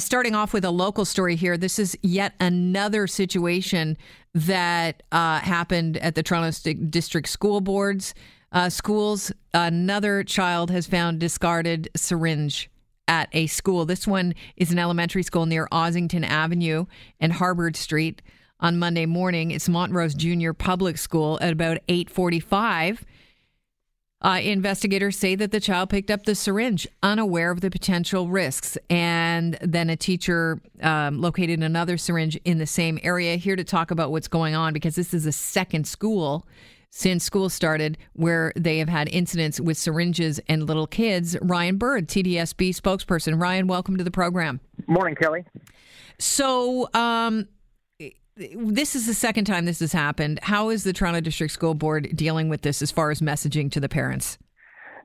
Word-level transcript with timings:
Starting 0.00 0.34
off 0.34 0.52
with 0.52 0.64
a 0.64 0.70
local 0.72 1.04
story 1.04 1.36
here, 1.36 1.56
this 1.56 1.78
is 1.78 1.96
yet 2.02 2.34
another 2.40 3.06
situation 3.06 3.96
that 4.34 5.04
uh, 5.12 5.38
happened 5.38 5.96
at 5.98 6.16
the 6.16 6.22
Toronto 6.22 6.50
St- 6.50 6.90
District 6.90 7.28
School 7.28 7.60
Boards. 7.60 8.12
Uh, 8.50 8.68
schools, 8.68 9.30
another 9.52 10.24
child 10.24 10.72
has 10.72 10.88
found 10.88 11.20
discarded 11.20 11.88
syringe 11.94 12.68
at 13.06 13.28
a 13.32 13.46
school. 13.46 13.84
This 13.84 14.04
one 14.04 14.34
is 14.56 14.72
an 14.72 14.80
elementary 14.80 15.22
school 15.22 15.46
near 15.46 15.68
Ossington 15.70 16.26
Avenue 16.28 16.86
and 17.20 17.32
Harbord 17.32 17.76
Street 17.76 18.20
on 18.58 18.80
Monday 18.80 19.06
morning. 19.06 19.52
It's 19.52 19.68
Montrose 19.68 20.14
Junior 20.14 20.52
Public 20.52 20.98
School 20.98 21.38
at 21.40 21.52
about 21.52 21.78
845. 21.86 23.04
Uh, 24.24 24.40
investigators 24.42 25.18
say 25.18 25.34
that 25.34 25.52
the 25.52 25.60
child 25.60 25.90
picked 25.90 26.10
up 26.10 26.24
the 26.24 26.34
syringe 26.34 26.88
unaware 27.02 27.50
of 27.50 27.60
the 27.60 27.70
potential 27.70 28.28
risks. 28.28 28.78
And 28.88 29.58
then 29.60 29.90
a 29.90 29.96
teacher 29.96 30.62
um, 30.80 31.20
located 31.20 31.62
another 31.62 31.98
syringe 31.98 32.36
in 32.46 32.56
the 32.56 32.66
same 32.66 32.98
area. 33.02 33.36
Here 33.36 33.54
to 33.54 33.64
talk 33.64 33.90
about 33.90 34.10
what's 34.10 34.26
going 34.26 34.54
on 34.54 34.72
because 34.72 34.94
this 34.94 35.12
is 35.12 35.26
a 35.26 35.32
second 35.32 35.86
school 35.86 36.46
since 36.88 37.22
school 37.22 37.50
started 37.50 37.98
where 38.14 38.52
they 38.56 38.78
have 38.78 38.88
had 38.88 39.08
incidents 39.08 39.60
with 39.60 39.76
syringes 39.76 40.40
and 40.48 40.66
little 40.66 40.86
kids. 40.86 41.36
Ryan 41.42 41.76
Bird, 41.76 42.08
TDSB 42.08 42.70
spokesperson. 42.70 43.38
Ryan, 43.38 43.66
welcome 43.66 43.98
to 43.98 44.04
the 44.04 44.10
program. 44.10 44.60
Morning, 44.86 45.16
Kelly. 45.16 45.44
So, 46.18 46.88
um, 46.94 47.46
this 48.36 48.96
is 48.96 49.06
the 49.06 49.14
second 49.14 49.44
time 49.44 49.64
this 49.64 49.80
has 49.80 49.92
happened. 49.92 50.40
How 50.42 50.70
is 50.70 50.84
the 50.84 50.92
Toronto 50.92 51.20
District 51.20 51.52
School 51.52 51.74
Board 51.74 52.10
dealing 52.14 52.48
with 52.48 52.62
this 52.62 52.82
as 52.82 52.90
far 52.90 53.10
as 53.10 53.20
messaging 53.20 53.70
to 53.72 53.80
the 53.80 53.88
parents? 53.88 54.38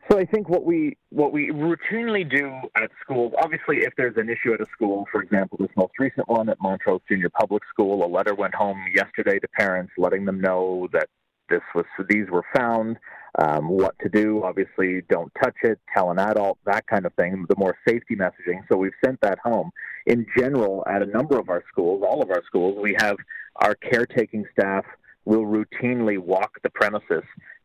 So 0.09 0.17
I 0.17 0.25
think 0.25 0.49
what 0.49 0.65
we 0.65 0.97
what 1.09 1.31
we 1.31 1.51
routinely 1.51 2.27
do 2.27 2.51
at 2.75 2.89
schools, 2.99 3.31
obviously, 3.43 3.81
if 3.81 3.93
there's 3.95 4.17
an 4.17 4.27
issue 4.27 4.53
at 4.53 4.59
a 4.59 4.65
school, 4.73 5.05
for 5.11 5.21
example, 5.21 5.59
this 5.61 5.69
most 5.77 5.93
recent 5.99 6.27
one 6.27 6.49
at 6.49 6.57
Montrose 6.59 7.01
Junior 7.07 7.29
Public 7.29 7.61
School, 7.69 8.03
a 8.03 8.09
letter 8.09 8.33
went 8.33 8.55
home 8.55 8.83
yesterday 8.95 9.37
to 9.37 9.47
parents 9.49 9.93
letting 9.99 10.25
them 10.25 10.41
know 10.41 10.87
that 10.93 11.09
this 11.49 11.61
was 11.75 11.85
these 12.09 12.27
were 12.31 12.43
found, 12.55 12.97
um, 13.39 13.69
what 13.69 13.95
to 13.99 14.09
do. 14.09 14.43
Obviously, 14.43 15.01
don't 15.09 15.31
touch 15.41 15.55
it. 15.63 15.79
Tell 15.93 16.11
an 16.11 16.19
adult 16.19 16.57
that 16.65 16.85
kind 16.87 17.05
of 17.05 17.13
thing. 17.13 17.45
The 17.47 17.55
more 17.57 17.77
safety 17.87 18.15
messaging. 18.15 18.61
So 18.69 18.77
we've 18.77 18.91
sent 19.03 19.19
that 19.21 19.39
home. 19.39 19.71
In 20.05 20.25
general, 20.37 20.83
at 20.87 21.01
a 21.01 21.05
number 21.05 21.39
of 21.39 21.49
our 21.49 21.63
schools, 21.71 22.03
all 22.07 22.21
of 22.21 22.29
our 22.31 22.43
schools, 22.45 22.77
we 22.81 22.95
have 22.99 23.17
our 23.57 23.75
caretaking 23.75 24.45
staff 24.51 24.85
will 25.25 25.45
routinely 25.45 26.17
walk 26.17 26.59
the 26.63 26.69
premises 26.69 27.23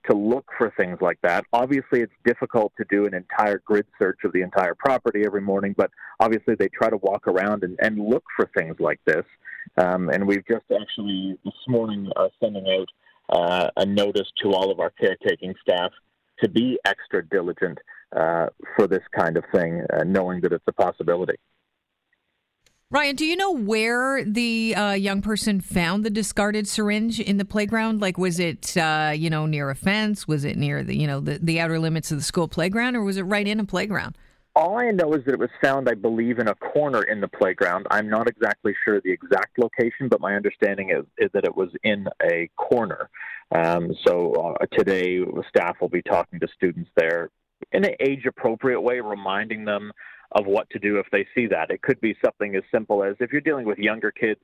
to 0.09 0.15
look 0.15 0.45
for 0.59 0.73
things 0.77 0.99
like 1.01 1.19
that. 1.23 1.45
Obviously, 1.53 2.01
it's 2.01 2.13
difficult 2.25 2.73
to 2.77 2.85
do 2.91 3.07
an 3.07 3.15
entire 3.15 3.63
grid 3.65 3.87
search 3.99 4.19
of 4.25 4.33
the 4.33 4.43
entire 4.43 4.75
property 4.75 5.25
every 5.25 5.41
morning, 5.41 5.75
but 5.77 5.91
obviously 6.21 6.55
they 6.55 6.69
try 6.69 6.91
to 6.91 6.99
walk 6.99 7.27
around 7.27 7.65
and, 7.65 7.79
and 7.81 7.99
look 7.99 8.25
for 8.37 8.51
things 8.57 8.77
like 8.79 9.01
this. 9.07 9.25
Um, 9.79 10.11
and 10.11 10.27
we've 10.27 10.47
just 10.47 10.67
actually 10.71 11.39
this 11.45 11.55
morning 11.67 12.11
uh, 12.17 12.29
sending 12.39 12.67
out 12.69 12.89
uh, 13.31 13.69
a 13.77 13.87
notice 13.87 14.29
to 14.43 14.53
all 14.53 14.71
of 14.71 14.81
our 14.81 14.91
caretaking 14.91 15.55
staff 15.61 15.91
to 16.43 16.49
be 16.49 16.79
extra 16.85 17.27
diligent 17.27 17.79
uh, 18.15 18.47
for 18.77 18.87
this 18.87 19.03
kind 19.17 19.37
of 19.37 19.45
thing, 19.53 19.83
uh, 19.93 20.05
knowing 20.05 20.41
that 20.41 20.53
it's 20.53 20.65
a 20.67 20.73
possibility. 20.73 21.35
Ryan, 22.91 23.17
do 23.17 23.27
you 23.27 23.35
know 23.35 23.51
where 23.51 24.25
the 24.25 24.75
uh, 24.77 24.93
young 24.93 25.21
person 25.21 25.61
found 25.61 26.05
the 26.05 26.11
discarded 26.11 26.69
syringe 26.69 27.19
in 27.19 27.39
the 27.39 27.45
playground? 27.45 28.01
Like, 28.01 28.19
was 28.19 28.39
it 28.39 28.77
uh, 28.77 29.13
you 29.17 29.31
know 29.31 29.47
near 29.47 29.71
a 29.71 29.75
fence? 29.75 30.29
Was 30.29 30.45
it 30.45 30.57
near 30.57 30.85
the 30.85 30.97
you 30.97 31.07
know 31.07 31.19
the, 31.19 31.41
the 31.43 31.61
outer 31.61 31.81
limits 31.81 32.13
of 32.13 32.19
the 32.19 32.25
school 32.25 32.47
playground, 32.47 32.95
or 32.95 33.03
was 33.03 33.17
it 33.17 33.23
right 33.23 33.49
in 33.49 33.59
a 33.59 33.65
playground? 33.65 34.17
All 34.57 34.79
I 34.79 34.93
know 34.93 35.13
is 35.15 35.25
that 35.25 35.35
it 35.35 35.41
was 35.41 35.51
found, 35.61 35.89
I 35.89 35.95
believe, 35.95 36.39
in 36.39 36.47
a 36.47 36.55
corner 36.55 37.03
in 37.03 37.21
the 37.21 37.27
playground. 37.27 37.89
I'm 37.91 38.09
not 38.09 38.29
exactly 38.29 38.73
sure 38.85 39.01
the 39.01 39.11
exact 39.11 39.59
location, 39.59 40.09
but 40.09 40.21
my 40.21 40.37
understanding 40.37 40.91
is, 40.91 41.05
is 41.19 41.31
that 41.33 41.45
it 41.45 41.57
was 41.57 41.71
in 41.83 42.07
a 42.23 42.49
corner. 42.57 43.11
Um, 43.51 43.93
so 44.07 44.33
uh, 44.61 44.67
today, 44.73 45.21
staff 45.49 45.79
will 45.81 45.89
be 45.89 46.03
talking 46.03 46.39
to 46.39 46.47
students 46.57 46.91
there 46.97 47.31
in 47.73 47.85
an 47.85 47.95
age 47.99 48.27
appropriate 48.27 48.81
way, 48.81 49.01
reminding 49.01 49.65
them 49.65 49.91
of 50.33 50.47
what 50.47 50.71
to 50.71 50.79
do 50.79 50.99
if 50.99 51.07
they 51.11 51.27
see 51.35 51.49
that. 51.49 51.71
It 51.71 51.83
could 51.83 52.01
be 52.01 52.17
something 52.25 52.55
as 52.55 52.63
simple 52.73 53.03
as 53.03 53.17
if 53.19 53.33
you're 53.33 53.41
dealing 53.41 53.67
with 53.67 53.79
younger 53.79 54.13
kids, 54.13 54.41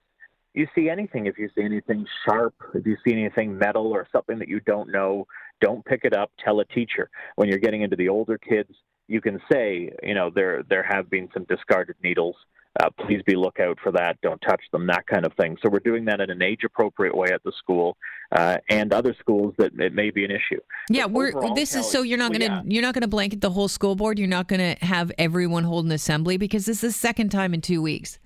you 0.55 0.67
see 0.75 0.89
anything, 0.89 1.27
if 1.27 1.39
you 1.39 1.49
see 1.57 1.63
anything 1.63 2.05
sharp, 2.25 2.55
if 2.75 2.85
you 2.85 2.97
see 3.07 3.13
anything 3.13 3.57
metal 3.57 3.93
or 3.93 4.09
something 4.11 4.41
that 4.41 4.49
you 4.49 4.59
don't 4.61 4.91
know, 4.91 5.27
don't 5.61 5.85
pick 5.85 6.01
it 6.05 6.15
up, 6.15 6.33
tell 6.45 6.59
a 6.59 6.65
teacher. 6.65 7.09
When 7.37 7.49
you're 7.49 7.59
getting 7.59 7.83
into 7.83 7.97
the 7.97 8.09
older 8.09 8.39
kids, 8.39 8.71
you 9.11 9.21
can 9.21 9.41
say, 9.53 9.91
you 10.03 10.15
know, 10.15 10.31
there 10.33 10.63
there 10.71 10.85
have 10.85 11.11
been 11.11 11.29
some 11.35 11.45
discarded 11.45 11.97
needles. 12.03 12.37
Uh, 12.79 12.89
please 13.05 13.21
be 13.27 13.35
lookout 13.35 13.77
for 13.83 13.91
that. 13.91 14.17
Don't 14.23 14.41
touch 14.49 14.63
them. 14.71 14.87
That 14.87 15.05
kind 15.09 15.27
of 15.27 15.33
thing. 15.33 15.57
So 15.61 15.69
we're 15.69 15.81
doing 15.81 16.05
that 16.05 16.21
in 16.21 16.31
an 16.31 16.41
age 16.41 16.61
appropriate 16.65 17.17
way 17.17 17.29
at 17.33 17.43
the 17.43 17.53
school 17.59 17.97
uh, 18.31 18.59
and 18.69 18.93
other 18.93 19.13
schools 19.19 19.55
that 19.59 19.73
it 19.81 19.93
may 19.93 20.11
be 20.11 20.25
an 20.25 20.31
issue. 20.31 20.61
Yeah, 20.89 21.09
but 21.09 21.13
we're 21.13 21.55
this 21.55 21.75
is 21.75 21.91
so 21.91 22.03
you're 22.03 22.19
not 22.19 22.31
going 22.31 22.43
to 22.43 22.47
yeah. 22.47 22.63
you're 22.65 22.83
not 22.83 22.95
going 22.95 23.03
to 23.03 23.09
blanket 23.09 23.41
the 23.41 23.51
whole 23.51 23.67
school 23.67 23.97
board. 23.97 24.21
You're 24.21 24.29
not 24.29 24.47
going 24.47 24.61
to 24.61 24.85
have 24.85 25.11
everyone 25.19 25.65
hold 25.65 25.87
an 25.87 25.93
assembly 25.93 26.37
because 26.37 26.65
this 26.67 26.85
is 26.85 26.95
the 26.95 26.99
second 26.99 27.31
time 27.31 27.53
in 27.53 27.61
two 27.61 27.83
weeks. 27.83 28.21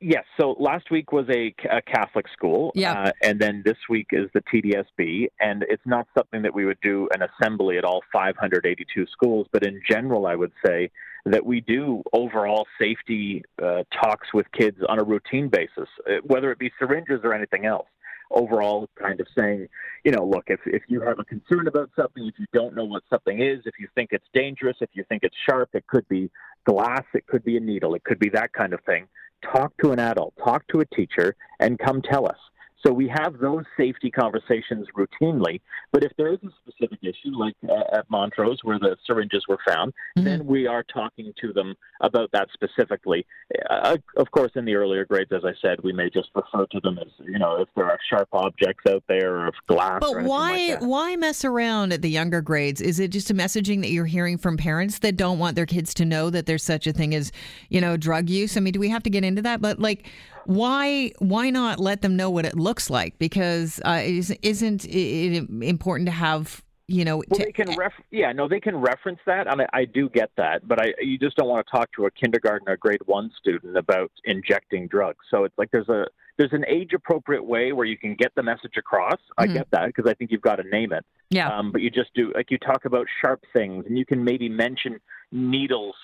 Yes. 0.00 0.24
So 0.38 0.56
last 0.58 0.90
week 0.90 1.10
was 1.10 1.26
a, 1.30 1.54
a 1.70 1.80
Catholic 1.80 2.26
school. 2.28 2.70
Yeah. 2.74 2.92
Uh, 2.92 3.10
and 3.22 3.40
then 3.40 3.62
this 3.64 3.78
week 3.88 4.08
is 4.12 4.28
the 4.34 4.42
TDSB. 4.42 5.28
And 5.40 5.64
it's 5.68 5.82
not 5.86 6.06
something 6.16 6.42
that 6.42 6.54
we 6.54 6.66
would 6.66 6.80
do 6.82 7.08
an 7.14 7.22
assembly 7.22 7.78
at 7.78 7.84
all 7.84 8.02
582 8.12 9.06
schools. 9.10 9.46
But 9.52 9.62
in 9.64 9.80
general, 9.88 10.26
I 10.26 10.34
would 10.34 10.52
say 10.64 10.90
that 11.24 11.44
we 11.44 11.62
do 11.62 12.02
overall 12.12 12.66
safety 12.78 13.42
uh, 13.62 13.84
talks 13.90 14.28
with 14.34 14.46
kids 14.52 14.76
on 14.86 14.98
a 14.98 15.02
routine 15.02 15.48
basis, 15.48 15.88
uh, 16.06 16.16
whether 16.24 16.52
it 16.52 16.58
be 16.58 16.70
syringes 16.78 17.20
or 17.24 17.32
anything 17.32 17.64
else. 17.64 17.88
Overall, 18.30 18.90
kind 19.00 19.20
of 19.20 19.26
saying, 19.38 19.68
you 20.04 20.10
know, 20.10 20.26
look, 20.26 20.44
if, 20.48 20.58
if 20.66 20.82
you 20.88 21.00
have 21.00 21.20
a 21.20 21.24
concern 21.24 21.68
about 21.68 21.90
something, 21.94 22.26
if 22.26 22.34
you 22.38 22.46
don't 22.52 22.74
know 22.74 22.84
what 22.84 23.04
something 23.08 23.40
is, 23.40 23.60
if 23.66 23.74
you 23.78 23.86
think 23.94 24.10
it's 24.10 24.26
dangerous, 24.34 24.76
if 24.80 24.90
you 24.94 25.04
think 25.08 25.22
it's 25.22 25.36
sharp, 25.48 25.70
it 25.74 25.86
could 25.86 26.06
be 26.08 26.28
glass, 26.68 27.04
it 27.14 27.24
could 27.28 27.44
be 27.44 27.56
a 27.56 27.60
needle, 27.60 27.94
it 27.94 28.02
could 28.02 28.18
be 28.18 28.28
that 28.30 28.52
kind 28.52 28.72
of 28.74 28.80
thing 28.82 29.06
talk 29.52 29.72
to 29.82 29.92
an 29.92 29.98
adult, 29.98 30.34
talk 30.42 30.66
to 30.68 30.80
a 30.80 30.86
teacher, 30.86 31.36
and 31.60 31.78
come 31.78 32.02
tell 32.02 32.26
us. 32.26 32.38
So 32.84 32.92
we 32.92 33.08
have 33.08 33.38
those 33.38 33.64
safety 33.76 34.10
conversations 34.10 34.86
routinely. 34.96 35.60
But 35.92 36.04
if 36.04 36.12
there 36.16 36.32
is 36.32 36.38
a 36.44 36.50
specific 36.62 36.98
issue, 37.02 37.36
like 37.36 37.54
uh, 37.68 37.96
at 37.96 38.10
Montrose 38.10 38.58
where 38.62 38.78
the 38.78 38.96
syringes 39.06 39.44
were 39.48 39.58
found, 39.66 39.92
mm-hmm. 40.16 40.24
then 40.24 40.46
we 40.46 40.66
are 40.66 40.82
talking 40.82 41.32
to 41.40 41.52
them 41.52 41.74
about 42.00 42.30
that 42.32 42.48
specifically. 42.52 43.26
Uh, 43.70 43.96
of 44.16 44.30
course, 44.30 44.52
in 44.56 44.64
the 44.64 44.74
earlier 44.74 45.04
grades, 45.04 45.32
as 45.32 45.44
I 45.44 45.52
said, 45.62 45.82
we 45.82 45.92
may 45.92 46.10
just 46.10 46.28
refer 46.34 46.66
to 46.66 46.80
them 46.80 46.98
as 46.98 47.08
you 47.24 47.38
know 47.38 47.60
if 47.60 47.68
there 47.74 47.86
are 47.86 47.98
sharp 48.10 48.28
objects 48.32 48.84
out 48.88 49.02
there 49.08 49.36
or 49.36 49.48
if 49.48 49.54
glass. 49.66 50.00
But 50.00 50.22
why 50.24 50.76
like 50.78 50.80
why 50.80 51.16
mess 51.16 51.44
around 51.44 51.92
at 51.92 52.02
the 52.02 52.10
younger 52.10 52.42
grades? 52.42 52.80
Is 52.80 53.00
it 53.00 53.08
just 53.08 53.30
a 53.30 53.34
messaging 53.34 53.80
that 53.82 53.90
you're 53.90 54.06
hearing 54.06 54.36
from 54.36 54.56
parents 54.56 54.98
that 55.00 55.16
don't 55.16 55.38
want 55.38 55.56
their 55.56 55.66
kids 55.66 55.94
to 55.94 56.04
know 56.04 56.30
that 56.30 56.46
there's 56.46 56.64
such 56.64 56.86
a 56.86 56.92
thing 56.92 57.14
as 57.14 57.32
you 57.70 57.80
know 57.80 57.96
drug 57.96 58.28
use? 58.28 58.56
I 58.56 58.60
mean, 58.60 58.72
do 58.72 58.80
we 58.80 58.90
have 58.90 59.02
to 59.04 59.10
get 59.10 59.24
into 59.24 59.42
that? 59.42 59.60
But 59.60 59.78
like 59.78 60.06
why 60.46 61.10
why 61.18 61.50
not 61.50 61.80
let 61.80 62.02
them 62.02 62.16
know 62.16 62.30
what 62.30 62.46
it 62.46 62.56
looks 62.56 62.88
like? 62.88 63.18
Because 63.18 63.80
uh, 63.84 64.02
isn't 64.04 64.84
it 64.84 65.50
important 65.62 66.06
to 66.06 66.12
have 66.12 66.62
you 66.88 67.04
know? 67.04 67.16
Well, 67.28 67.40
they 67.40 67.52
can 67.52 67.76
ref- 67.76 67.92
yeah, 68.10 68.32
no, 68.32 68.48
they 68.48 68.60
can 68.60 68.76
reference 68.76 69.18
that, 69.26 69.48
and 69.48 69.62
I, 69.62 69.66
I 69.72 69.84
do 69.84 70.08
get 70.08 70.30
that, 70.36 70.66
but 70.66 70.80
I 70.80 70.94
you 71.00 71.18
just 71.18 71.36
don't 71.36 71.48
want 71.48 71.66
to 71.66 71.70
talk 71.70 71.90
to 71.96 72.06
a 72.06 72.10
kindergarten 72.10 72.68
or 72.68 72.76
grade 72.76 73.00
one 73.06 73.30
student 73.38 73.76
about 73.76 74.10
injecting 74.24 74.86
drugs. 74.86 75.24
So 75.30 75.44
it's 75.44 75.56
like 75.58 75.70
there's 75.72 75.88
a 75.88 76.06
there's 76.38 76.52
an 76.52 76.64
age 76.68 76.92
appropriate 76.94 77.44
way 77.44 77.72
where 77.72 77.86
you 77.86 77.98
can 77.98 78.14
get 78.14 78.32
the 78.36 78.42
message 78.42 78.76
across. 78.76 79.14
Mm-hmm. 79.14 79.42
I 79.42 79.46
get 79.48 79.70
that 79.72 79.86
because 79.86 80.08
I 80.08 80.14
think 80.14 80.30
you've 80.30 80.42
got 80.42 80.56
to 80.56 80.68
name 80.68 80.92
it. 80.92 81.04
Yeah. 81.30 81.48
Um, 81.48 81.72
but 81.72 81.80
you 81.80 81.90
just 81.90 82.14
do 82.14 82.32
like 82.34 82.50
you 82.50 82.58
talk 82.58 82.84
about 82.84 83.06
sharp 83.20 83.42
things, 83.52 83.84
and 83.88 83.98
you 83.98 84.06
can 84.06 84.22
maybe 84.22 84.48
mention 84.48 85.00
needles, 85.32 85.96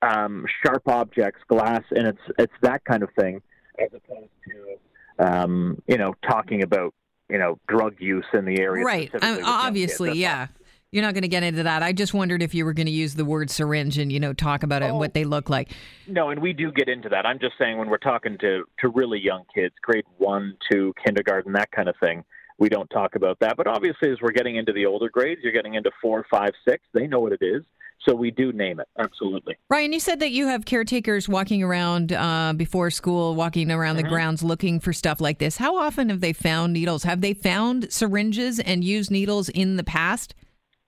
um, 0.00 0.46
sharp 0.64 0.88
objects, 0.88 1.40
glass, 1.48 1.82
and 1.90 2.06
it's 2.06 2.22
it's 2.38 2.54
that 2.62 2.82
kind 2.86 3.02
of 3.02 3.10
thing 3.18 3.42
as 3.78 3.88
opposed 3.94 4.30
to 4.48 5.24
um, 5.24 5.82
you 5.86 5.98
know 5.98 6.14
talking 6.28 6.62
about 6.62 6.94
you 7.28 7.38
know 7.38 7.58
drug 7.68 7.96
use 7.98 8.26
in 8.32 8.44
the 8.44 8.60
area. 8.60 8.84
Right. 8.84 9.10
Um, 9.22 9.40
obviously, 9.44 10.18
yeah. 10.18 10.48
You're 10.92 11.04
not 11.04 11.14
going 11.14 11.22
to 11.22 11.28
get 11.28 11.44
into 11.44 11.62
that. 11.62 11.84
I 11.84 11.92
just 11.92 12.14
wondered 12.14 12.42
if 12.42 12.52
you 12.52 12.64
were 12.64 12.72
going 12.72 12.88
to 12.88 12.92
use 12.92 13.14
the 13.14 13.24
word 13.24 13.48
syringe 13.48 13.96
and 13.96 14.10
you 14.10 14.18
know 14.18 14.32
talk 14.32 14.64
about 14.64 14.82
it 14.82 14.86
oh, 14.86 14.88
and 14.88 14.98
what 14.98 15.14
they 15.14 15.22
look 15.22 15.48
like. 15.48 15.70
No, 16.08 16.30
and 16.30 16.42
we 16.42 16.52
do 16.52 16.72
get 16.72 16.88
into 16.88 17.08
that. 17.10 17.24
I'm 17.24 17.38
just 17.38 17.54
saying 17.60 17.78
when 17.78 17.88
we're 17.88 17.98
talking 17.98 18.36
to 18.38 18.64
to 18.80 18.88
really 18.88 19.20
young 19.20 19.44
kids, 19.54 19.72
grade 19.82 20.04
one, 20.18 20.56
two, 20.68 20.92
kindergarten, 21.04 21.52
that 21.52 21.70
kind 21.70 21.88
of 21.88 21.94
thing 22.00 22.24
we 22.60 22.68
don't 22.68 22.88
talk 22.90 23.16
about 23.16 23.38
that. 23.40 23.56
But 23.56 23.66
obviously, 23.66 24.12
as 24.12 24.18
we're 24.22 24.32
getting 24.32 24.56
into 24.56 24.72
the 24.72 24.86
older 24.86 25.08
grades, 25.08 25.40
you're 25.42 25.52
getting 25.52 25.74
into 25.74 25.90
four, 26.00 26.24
five, 26.30 26.50
six. 26.68 26.84
They 26.92 27.08
know 27.08 27.18
what 27.18 27.32
it 27.32 27.42
is. 27.42 27.62
So 28.06 28.14
we 28.14 28.30
do 28.30 28.52
name 28.52 28.80
it, 28.80 28.88
absolutely. 28.98 29.56
Ryan, 29.68 29.92
you 29.92 30.00
said 30.00 30.20
that 30.20 30.30
you 30.30 30.46
have 30.46 30.64
caretakers 30.64 31.28
walking 31.28 31.62
around 31.62 32.12
uh, 32.12 32.54
before 32.56 32.90
school, 32.90 33.34
walking 33.34 33.70
around 33.70 33.96
mm-hmm. 33.96 34.04
the 34.04 34.08
grounds 34.08 34.42
looking 34.42 34.80
for 34.80 34.92
stuff 34.92 35.20
like 35.20 35.38
this. 35.38 35.58
How 35.58 35.76
often 35.76 36.08
have 36.08 36.20
they 36.20 36.32
found 36.32 36.72
needles? 36.72 37.02
Have 37.02 37.20
they 37.20 37.34
found 37.34 37.92
syringes 37.92 38.58
and 38.58 38.82
used 38.82 39.10
needles 39.10 39.50
in 39.50 39.76
the 39.76 39.84
past? 39.84 40.34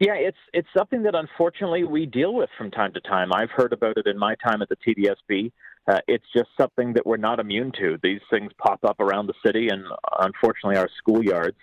Yeah, 0.01 0.15
it's 0.15 0.39
it's 0.53 0.69
something 0.77 1.05
that 1.05 1.15
unfortunately 1.15 1.85
we 1.85 2.07
deal 2.07 2.35
with 2.35 2.51
from 2.59 2.73
time 2.73 2.93
to 2.95 3.01
time. 3.01 3.31
I've 3.33 3.51
heard 3.51 3.73
about 3.73 3.99
it 3.99 4.07
in 4.07 4.19
my 4.19 4.35
time 4.45 4.61
at 4.61 4.69
the 4.69 4.77
TDSB. 4.77 5.53
uh, 5.87 5.99
it's 6.09 6.25
just 6.35 6.49
something 6.61 6.95
that 6.95 7.07
we're 7.07 7.19
not 7.19 7.39
immune 7.39 7.73
to. 7.79 7.99
These 8.03 8.21
things 8.31 8.51
pop 8.59 8.81
up 8.85 8.99
around 8.99 9.27
the 9.29 9.35
city, 9.47 9.69
and 9.69 9.85
unfortunately, 10.19 10.77
our 10.77 10.89
schoolyards 11.07 11.55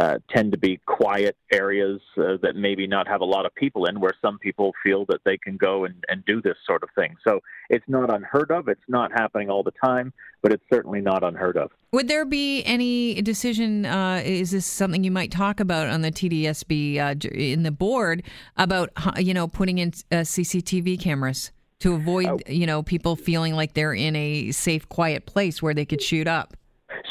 uh, 0.00 0.18
tend 0.34 0.52
to 0.52 0.58
be 0.58 0.80
quiet 0.86 1.36
areas 1.52 2.00
uh, 2.16 2.36
that 2.42 2.56
maybe 2.56 2.86
not 2.86 3.06
have 3.06 3.20
a 3.20 3.24
lot 3.24 3.44
of 3.44 3.54
people 3.54 3.84
in, 3.84 4.00
where 4.00 4.14
some 4.22 4.38
people 4.38 4.72
feel 4.82 5.04
that 5.06 5.20
they 5.24 5.36
can 5.36 5.56
go 5.56 5.84
and, 5.84 5.94
and 6.08 6.24
do 6.24 6.40
this 6.40 6.56
sort 6.66 6.82
of 6.82 6.88
thing. 6.94 7.14
So 7.26 7.40
it's 7.68 7.84
not 7.88 8.12
unheard 8.12 8.50
of. 8.50 8.68
It's 8.68 8.80
not 8.88 9.12
happening 9.12 9.50
all 9.50 9.62
the 9.62 9.72
time, 9.84 10.12
but 10.42 10.50
it's 10.50 10.64
certainly 10.72 11.02
not 11.02 11.22
unheard 11.22 11.58
of. 11.58 11.70
Would 11.92 12.08
there 12.08 12.24
be 12.24 12.62
any 12.64 13.20
decision? 13.20 13.84
Uh, 13.84 14.22
is 14.24 14.52
this 14.52 14.64
something 14.64 15.04
you 15.04 15.10
might 15.10 15.30
talk 15.30 15.60
about 15.60 15.88
on 15.88 16.00
the 16.00 16.10
TDSB 16.10 16.98
uh, 16.98 17.28
in 17.28 17.62
the 17.62 17.70
board 17.70 18.22
about 18.56 18.90
you 19.18 19.34
know 19.34 19.46
putting 19.46 19.78
in 19.78 19.88
uh, 20.10 20.16
CCTV 20.16 20.98
cameras 21.00 21.52
to 21.80 21.94
avoid 21.94 22.26
uh, 22.26 22.38
you 22.46 22.66
know 22.66 22.82
people 22.82 23.14
feeling 23.14 23.54
like 23.54 23.74
they're 23.74 23.92
in 23.92 24.16
a 24.16 24.52
safe, 24.52 24.88
quiet 24.88 25.26
place 25.26 25.62
where 25.62 25.74
they 25.74 25.84
could 25.84 26.00
shoot 26.00 26.26
up? 26.26 26.56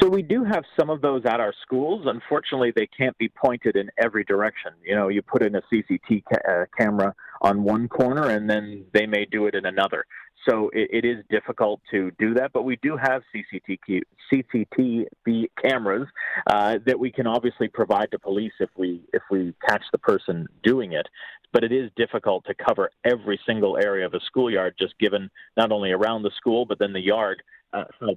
So 0.01 0.09
we 0.09 0.24
do 0.24 0.44
have 0.44 0.63
some 0.80 0.89
of 0.89 1.01
those 1.01 1.21
at 1.25 1.39
our 1.39 1.53
schools. 1.62 2.07
Unfortunately, 2.07 2.74
they 2.75 2.88
can't 2.88 3.15
be 3.19 3.30
pointed 3.30 3.75
in 3.75 3.92
every 4.00 4.24
direction. 4.24 4.71
You 4.83 4.95
know, 4.95 5.09
you 5.09 5.21
put 5.21 5.44
in 5.44 5.53
a 5.53 5.62
CCT 5.71 6.24
ca- 6.27 6.51
uh, 6.51 6.65
camera 6.75 7.13
on 7.42 7.63
one 7.63 7.88
corner, 7.88 8.30
and 8.30 8.50
then 8.50 8.86
they 8.94 9.06
may 9.06 9.25
do 9.25 9.45
it 9.45 9.53
in 9.53 9.68
another. 9.68 10.06
So 10.50 10.71
it, 10.74 10.89
it 10.92 11.06
is 11.06 11.24
difficult 11.30 11.81
to 11.92 12.09
do 12.18 12.33
that. 12.33 12.51
But 12.51 12.63
we 12.63 12.80
do 12.81 12.98
have 12.98 13.21
CCTV, 13.31 14.01
CCTV 14.33 15.50
cameras 15.62 16.07
uh, 16.47 16.80
that 16.88 17.00
we 17.00 17.12
can 17.12 17.27
obviously 17.27 17.68
provide 17.68 18.09
to 18.09 18.18
police 18.18 18.54
if 18.59 18.71
we 18.75 19.04
if 19.13 19.21
we 19.30 19.54
catch 19.69 19.83
the 19.92 20.00
person 20.00 20.47
doing 20.63 20.94
it. 20.94 21.06
But 21.54 21.63
it 21.63 21.71
is 21.71 21.92
difficult 21.95 22.45
to 22.45 22.56
cover 22.56 22.89
every 23.06 23.39
single 23.45 23.77
area 23.77 24.07
of 24.07 24.15
a 24.15 24.19
schoolyard, 24.25 24.74
just 24.80 24.97
given 24.97 25.30
not 25.57 25.71
only 25.71 25.92
around 25.92 26.24
the 26.24 26.31
school 26.38 26.65
but 26.65 26.80
then 26.80 26.92
the 26.92 27.01
yard 27.01 27.44
uh, 27.71 27.83
how. 28.00 28.15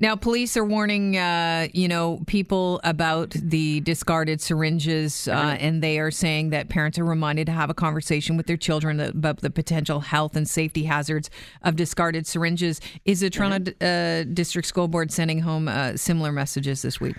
Now, 0.00 0.16
police 0.16 0.56
are 0.56 0.64
warning, 0.64 1.18
uh, 1.18 1.68
you 1.74 1.86
know, 1.86 2.22
people 2.26 2.80
about 2.84 3.32
the 3.32 3.80
discarded 3.80 4.40
syringes, 4.40 5.28
uh, 5.28 5.58
and 5.60 5.82
they 5.82 5.98
are 5.98 6.10
saying 6.10 6.50
that 6.50 6.70
parents 6.70 6.98
are 6.98 7.04
reminded 7.04 7.44
to 7.46 7.52
have 7.52 7.68
a 7.68 7.74
conversation 7.74 8.38
with 8.38 8.46
their 8.46 8.56
children 8.56 8.98
about 8.98 9.42
the 9.42 9.50
potential 9.50 10.00
health 10.00 10.36
and 10.36 10.48
safety 10.48 10.84
hazards 10.84 11.28
of 11.64 11.76
discarded 11.76 12.26
syringes. 12.26 12.80
Is 13.04 13.20
the 13.20 13.28
Toronto 13.28 13.72
uh, 13.84 14.24
District 14.32 14.66
School 14.66 14.88
Board 14.88 15.12
sending 15.12 15.40
home 15.40 15.68
uh, 15.68 15.98
similar 15.98 16.32
messages 16.32 16.80
this 16.80 16.98
week? 16.98 17.16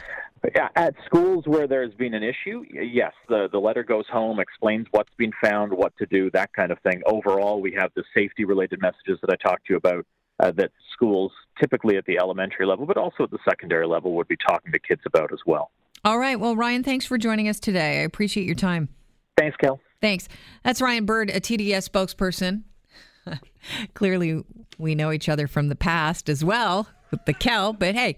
At 0.75 0.95
schools 1.05 1.43
where 1.45 1.67
there's 1.67 1.93
been 1.93 2.15
an 2.15 2.23
issue, 2.23 2.65
yes, 2.71 3.13
the, 3.29 3.47
the 3.51 3.59
letter 3.59 3.83
goes 3.83 4.05
home, 4.11 4.39
explains 4.39 4.87
what's 4.89 5.13
been 5.19 5.33
found, 5.43 5.71
what 5.71 5.95
to 5.97 6.07
do, 6.07 6.31
that 6.31 6.51
kind 6.53 6.71
of 6.71 6.79
thing. 6.79 7.03
Overall, 7.05 7.61
we 7.61 7.73
have 7.73 7.91
the 7.95 8.03
safety 8.17 8.43
related 8.43 8.81
messages 8.81 9.19
that 9.21 9.29
I 9.29 9.35
talked 9.35 9.67
to 9.67 9.73
you 9.73 9.77
about 9.77 10.03
uh, 10.41 10.51
that 10.57 10.71
schools, 10.93 11.31
typically 11.59 11.97
at 11.97 12.05
the 12.05 12.17
elementary 12.17 12.65
level, 12.65 12.85
but 12.85 12.97
also 12.97 13.23
at 13.23 13.31
the 13.31 13.39
secondary 13.47 13.87
level, 13.87 14.13
would 14.15 14.27
be 14.27 14.37
talking 14.47 14.71
to 14.71 14.79
kids 14.79 15.01
about 15.05 15.31
as 15.31 15.39
well. 15.45 15.71
All 16.03 16.17
right. 16.17 16.39
Well, 16.39 16.55
Ryan, 16.55 16.83
thanks 16.83 17.05
for 17.05 17.17
joining 17.17 17.47
us 17.47 17.59
today. 17.59 17.99
I 17.99 18.03
appreciate 18.03 18.45
your 18.45 18.55
time. 18.55 18.89
Thanks, 19.37 19.55
Kel. 19.57 19.79
Thanks. 20.01 20.27
That's 20.63 20.81
Ryan 20.81 21.05
Bird, 21.05 21.29
a 21.29 21.39
TDS 21.39 21.89
spokesperson. 21.89 22.63
Clearly, 23.93 24.43
we 24.79 24.95
know 24.95 25.11
each 25.11 25.29
other 25.29 25.47
from 25.47 25.69
the 25.69 25.75
past 25.75 26.27
as 26.27 26.43
well 26.43 26.87
with 27.11 27.25
the 27.25 27.33
Kel, 27.33 27.73
but 27.73 27.93
hey, 27.93 28.17